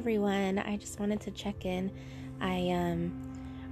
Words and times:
everyone. 0.00 0.58
I 0.58 0.78
just 0.78 0.98
wanted 0.98 1.20
to 1.20 1.30
check 1.30 1.66
in. 1.66 1.92
I 2.40 2.70
um 2.70 3.12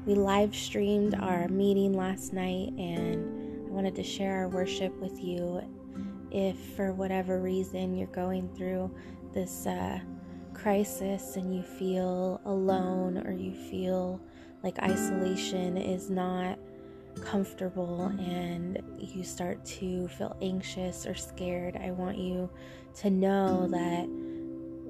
we 0.04 0.14
live 0.14 0.54
streamed 0.54 1.14
our 1.14 1.48
meeting 1.48 1.94
last 1.94 2.34
night 2.34 2.70
and 2.76 3.66
I 3.66 3.72
wanted 3.72 3.96
to 3.96 4.02
share 4.02 4.34
our 4.34 4.48
worship 4.50 4.94
with 5.00 5.24
you. 5.24 5.62
If 6.30 6.58
for 6.76 6.92
whatever 6.92 7.40
reason 7.40 7.96
you're 7.96 8.08
going 8.08 8.54
through 8.54 8.94
this 9.32 9.66
uh, 9.66 10.00
crisis 10.52 11.36
and 11.36 11.56
you 11.56 11.62
feel 11.62 12.42
alone 12.44 13.26
or 13.26 13.32
you 13.32 13.54
feel 13.70 14.20
like 14.62 14.78
isolation 14.80 15.78
is 15.78 16.10
not 16.10 16.58
comfortable 17.22 18.12
and 18.18 18.82
you 18.98 19.24
start 19.24 19.64
to 19.64 20.08
feel 20.08 20.36
anxious 20.42 21.06
or 21.06 21.14
scared, 21.14 21.78
I 21.82 21.90
want 21.92 22.18
you 22.18 22.50
to 22.96 23.08
know 23.08 23.66
that 23.68 24.27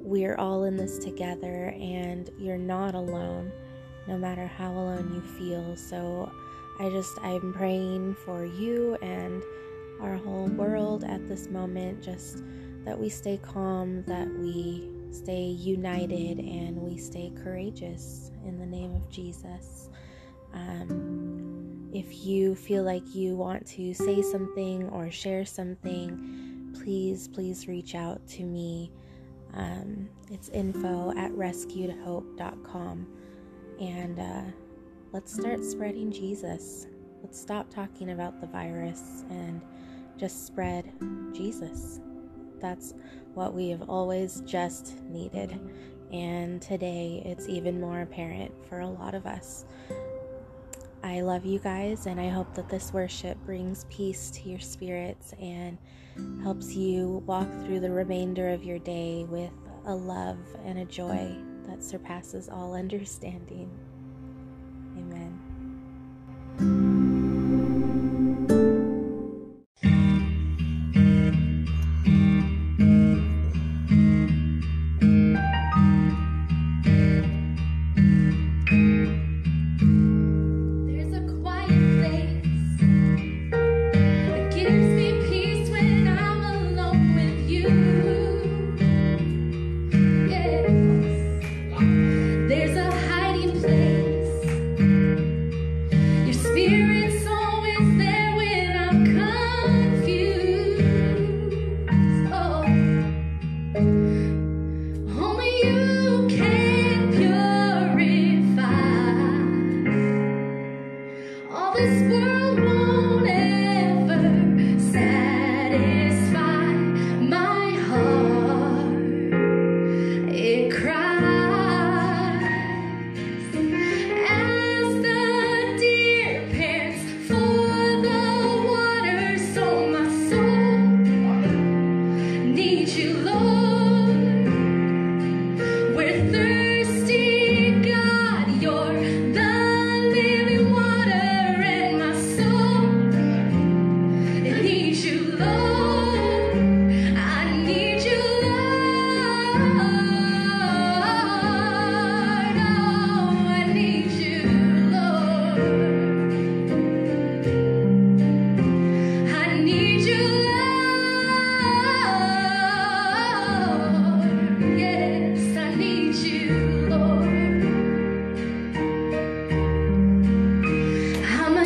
we're 0.09 0.37
all 0.37 0.65
in 0.65 0.77
this 0.77 0.99
together 0.99 1.75
and 1.79 2.31
you're 2.39 2.57
not 2.57 2.95
alone, 2.95 3.53
no 4.07 4.17
matter 4.17 4.47
how 4.47 4.73
alone 4.73 5.13
you 5.15 5.21
feel. 5.21 5.77
So 5.77 6.33
I 6.81 6.89
just, 6.89 7.19
I'm 7.23 7.53
praying 7.53 8.15
for 8.25 8.47
you 8.47 8.97
and 9.03 9.43
our 10.01 10.17
whole 10.17 10.47
world 10.47 11.05
at 11.05 11.29
this 11.29 11.49
moment, 11.49 12.03
just 12.03 12.43
that 12.85 12.99
we 12.99 13.11
stay 13.11 13.39
calm, 13.43 14.03
that 14.05 14.29
we 14.39 14.89
stay 15.11 15.43
united, 15.43 16.39
and 16.39 16.77
we 16.77 16.97
stay 16.97 17.31
courageous 17.43 18.31
in 18.47 18.59
the 18.59 18.67
name 18.67 18.95
of 18.95 19.11
Jesus. 19.11 19.91
Um, 20.55 21.91
if 21.93 22.25
you 22.25 22.55
feel 22.55 22.83
like 22.83 23.15
you 23.15 23.37
want 23.37 23.67
to 23.67 23.93
say 23.93 24.23
something 24.23 24.89
or 24.89 25.11
share 25.11 25.45
something, 25.45 26.73
please, 26.81 27.29
please 27.29 27.69
reach 27.69 27.95
out 27.95 28.27
to 28.29 28.45
me. 28.45 28.91
Um, 29.59 30.09
it's 30.31 30.49
info 30.51 31.11
at 31.19 31.33
rescuedhope.com. 31.33 33.07
And 33.81 34.19
uh, 34.19 34.43
let's 35.13 35.35
start 35.35 35.65
spreading 35.65 36.11
Jesus. 36.11 36.87
Let's 37.23 37.41
stop 37.41 37.69
talking 37.69 38.11
about 38.11 38.41
the 38.41 38.47
virus 38.47 39.25
and 39.29 39.61
just 40.17 40.47
spread 40.47 40.93
Jesus. 41.33 42.01
That's 42.61 42.95
what 43.35 43.53
we 43.53 43.69
have 43.71 43.89
always 43.89 44.41
just 44.43 45.03
needed. 45.05 45.59
And 46.13 46.63
today 46.63 47.23
it's 47.25 47.49
even 47.49 47.81
more 47.81 48.01
apparent 48.01 48.53
for 48.69 48.81
a 48.81 48.89
lot 48.89 49.15
of 49.15 49.27
us. 49.27 49.65
I 51.09 51.23
love 51.23 51.47
you 51.47 51.59
guys, 51.59 52.05
and 52.05 52.21
I 52.21 52.29
hope 52.29 52.53
that 52.55 52.69
this 52.69 52.93
worship 52.93 53.43
brings 53.47 53.87
peace 53.89 54.31
to 54.33 54.47
your 54.47 54.59
spirits 54.59 55.33
and 55.41 55.79
helps 56.43 56.75
you 56.75 57.23
walk 57.25 57.49
through 57.65 57.81
the 57.81 57.91
remainder 57.91 58.51
of 58.51 58.63
your 58.63 58.79
day 58.79 59.25
with 59.25 59.51
a 59.87 59.95
love 59.95 60.37
and 60.67 60.81
a 60.81 60.85
joy 60.85 61.35
that 61.67 61.83
surpasses 61.83 62.51
all 62.51 62.75
understanding. 62.75 63.71
Amen. 64.99 65.28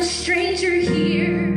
Stranger 0.03 0.75
here, 0.75 1.52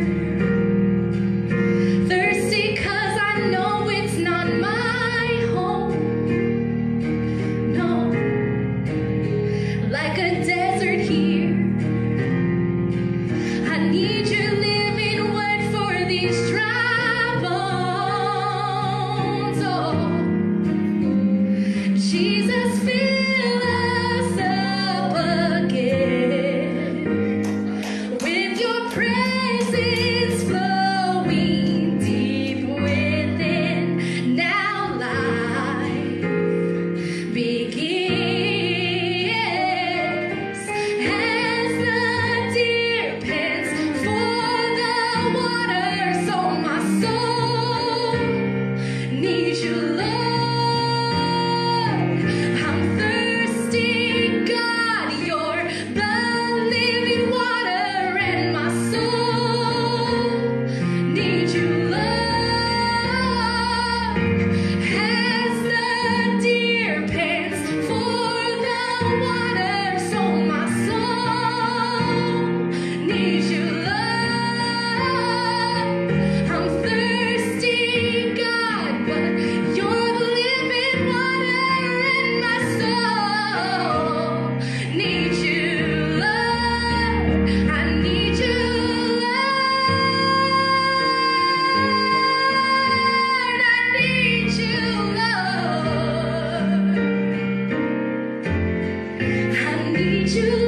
you 100.37 100.66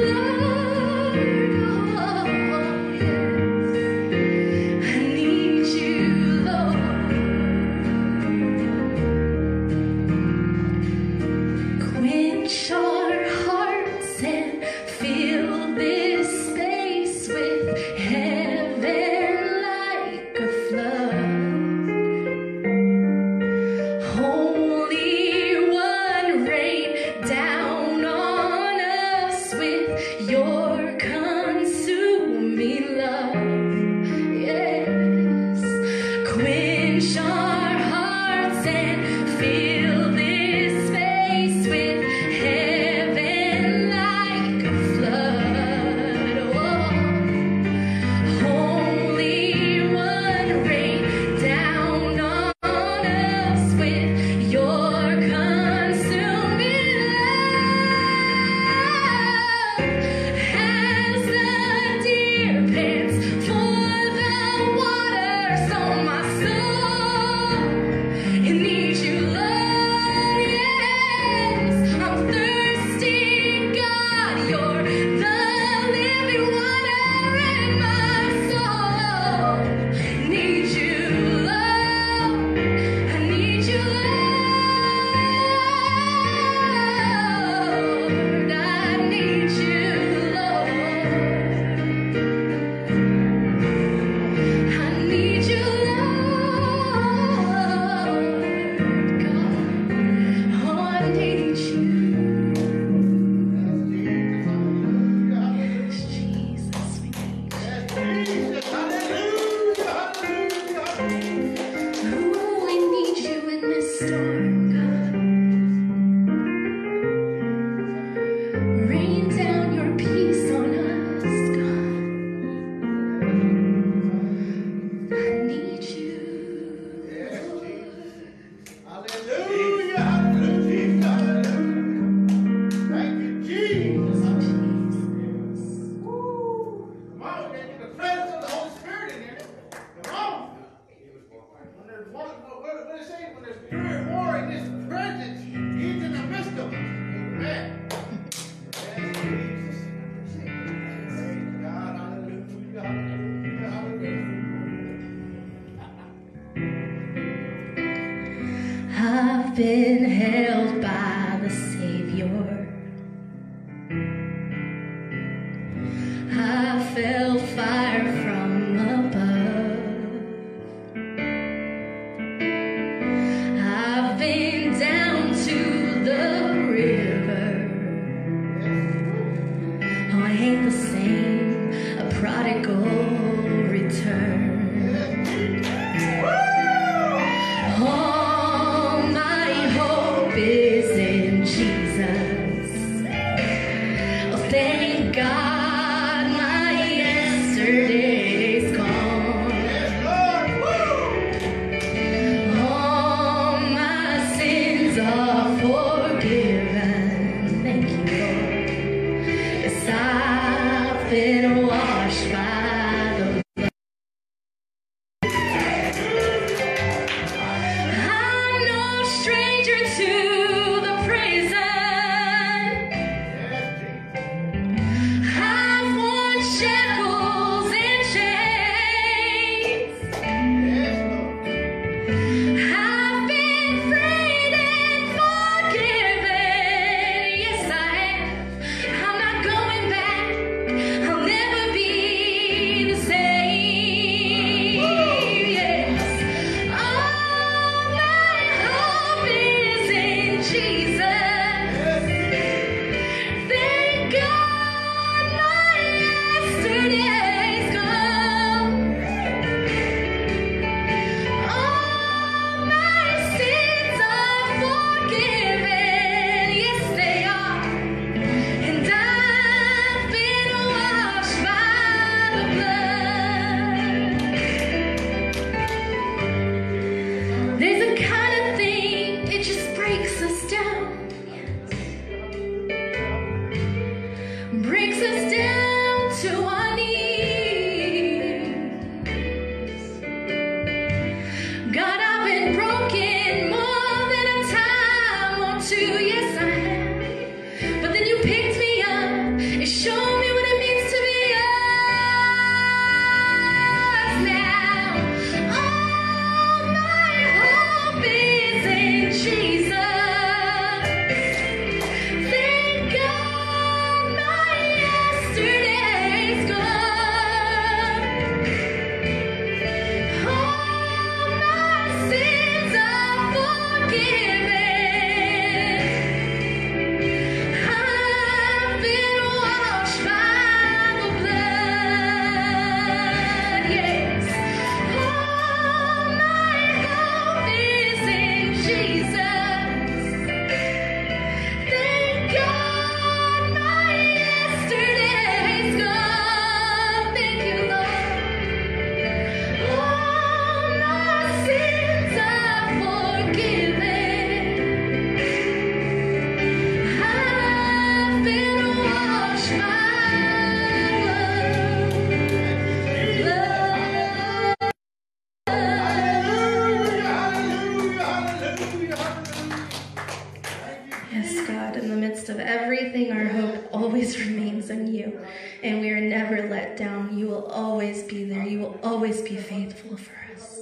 midst 372.19 372.29
of 372.29 372.39
everything, 372.39 373.13
our 373.13 373.25
hope 373.25 373.69
always 373.71 374.19
remains 374.25 374.69
in 374.69 374.93
you, 374.93 375.19
and 375.63 375.79
we 375.79 375.89
are 375.89 376.01
never 376.01 376.49
let 376.49 376.75
down. 376.75 377.17
You 377.17 377.27
will 377.27 377.45
always 377.45 378.03
be 378.03 378.25
there. 378.25 378.45
You 378.45 378.59
will 378.59 378.79
always 378.83 379.21
be 379.21 379.37
faithful 379.37 379.95
for 379.95 380.13
us. 380.35 380.59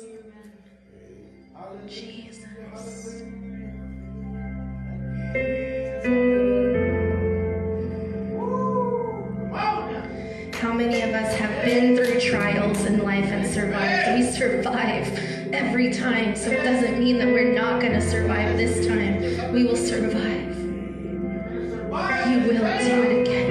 Jesus. 1.88 2.46
How 10.54 10.74
many 10.74 11.02
of 11.02 11.12
us 11.12 11.36
have 11.36 11.66
been 11.66 11.96
through 11.96 12.20
trials 12.20 12.86
in 12.86 13.04
life 13.04 13.26
and 13.26 13.48
survived? 13.48 14.20
We 14.20 14.32
survive 14.32 15.54
every 15.54 15.94
time, 15.94 16.36
so 16.36 16.52
it 16.52 16.64
doesn't 16.64 17.00
mean 17.00 17.18
that 17.18 17.28
we're 17.28 17.54
not 17.54 17.82
going 17.82 17.94
to 17.94 18.02
survive 18.02 18.58
this 18.58 18.86
time. 18.86 19.54
We 19.54 19.64
will 19.64 19.76
survive 19.76 20.47
you 22.30 22.40
will 22.40 22.78
do 22.80 23.04
it 23.04 23.22
again. 23.22 23.47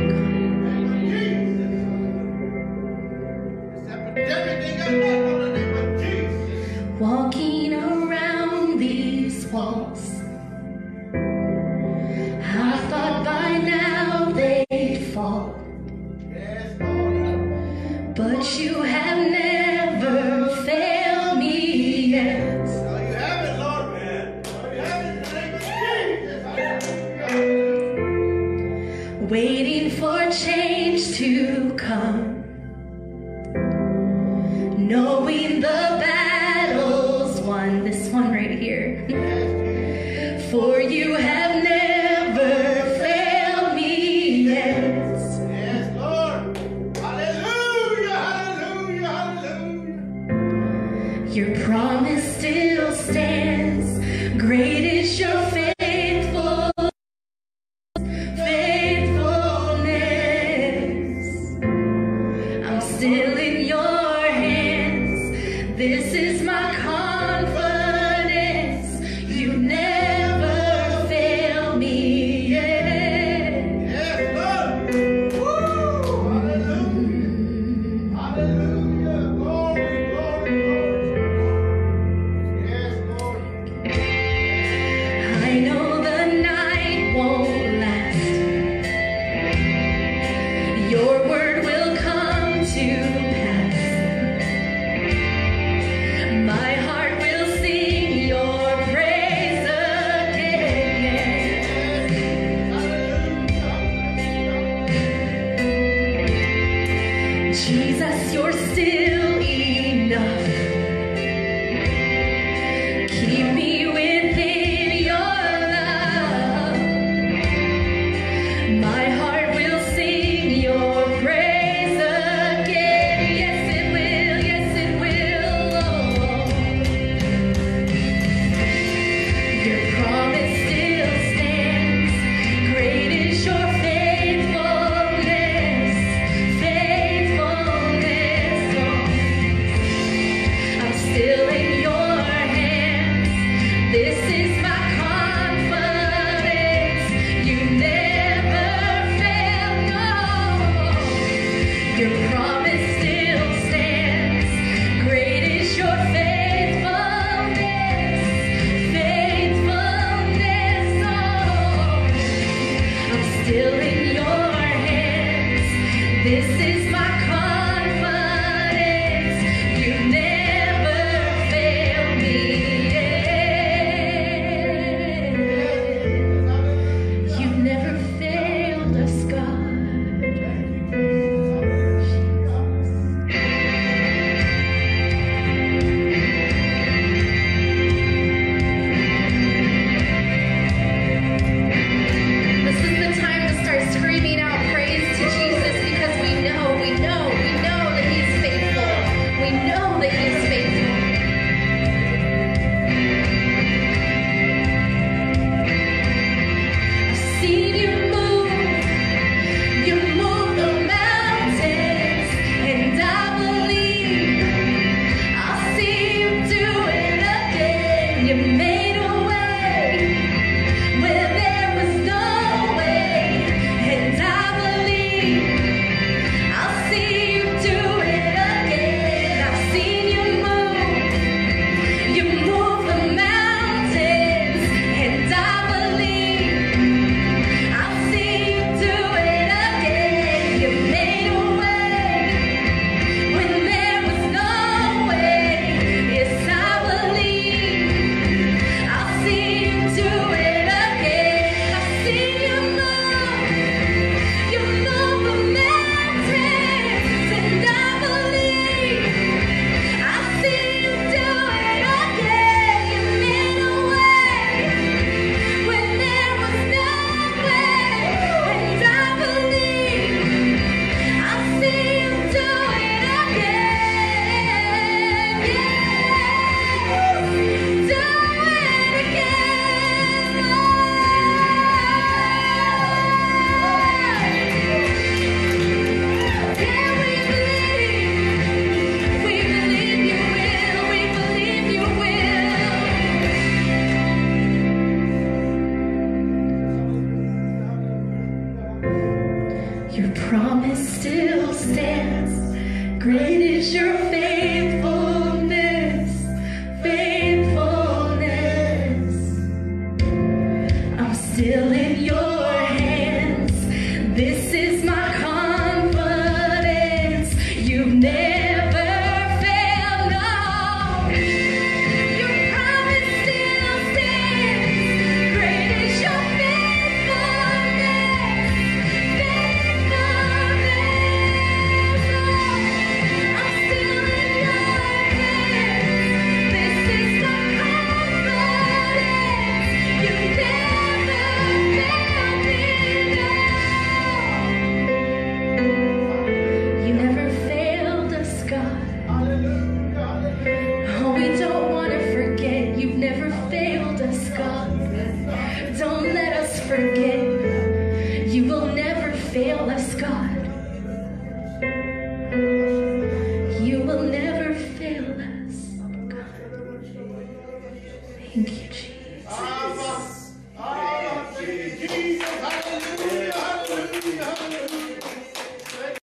Jesus, 107.67 108.33
you're 108.33 108.53
still 108.53 109.06